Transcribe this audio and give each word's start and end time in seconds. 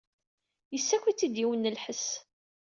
Yessaki-tt-id 0.73 1.35
yiwen 1.39 1.61
n 1.67 1.71
lḥess. 1.75 2.05